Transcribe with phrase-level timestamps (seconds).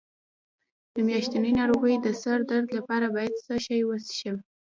[0.95, 4.37] د میاشتنۍ ناروغۍ د سر درد لپاره باید څه شی وڅښم؟